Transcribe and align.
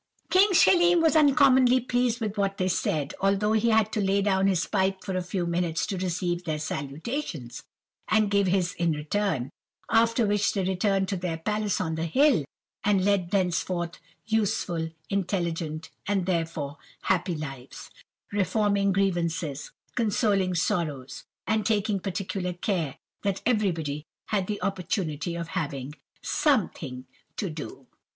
"King 0.31 0.53
Schelim 0.53 0.99
was 0.99 1.15
uncommonly 1.15 1.79
pleased 1.79 2.21
with 2.21 2.35
what 2.35 2.57
they 2.57 2.67
said, 2.67 3.13
although 3.21 3.51
he 3.51 3.69
had 3.69 3.91
to 3.91 4.01
lay 4.01 4.23
down 4.23 4.47
his 4.47 4.65
pipe 4.65 5.03
for 5.03 5.15
a 5.15 5.21
few 5.21 5.45
minutes 5.45 5.85
to 5.85 5.95
receive 5.95 6.43
their 6.43 6.57
salutations, 6.57 7.61
and 8.07 8.31
give 8.31 8.47
his 8.47 8.73
in 8.73 8.93
return; 8.93 9.51
after 9.91 10.25
which 10.25 10.53
they 10.53 10.63
returned 10.63 11.07
to 11.09 11.17
their 11.17 11.37
palace 11.37 11.79
on 11.79 11.93
the 11.93 12.07
hill, 12.07 12.45
and 12.83 13.05
led 13.05 13.29
thenceforward 13.29 13.99
useful, 14.25 14.89
intelligent, 15.11 15.91
and 16.07 16.25
therefore 16.25 16.77
happy 17.03 17.35
lives, 17.35 17.91
reforming 18.31 18.91
grievances, 18.91 19.71
consoling 19.93 20.55
sorrows, 20.55 21.25
and 21.45 21.63
taking 21.63 21.99
particular 21.99 22.53
care 22.53 22.97
that 23.21 23.43
everybody 23.45 24.03
had 24.29 24.47
the 24.47 24.59
opportunity 24.63 25.35
of 25.35 25.49
having 25.49 25.93
something 26.23 27.05
to 27.37 27.51
do. 27.51 27.85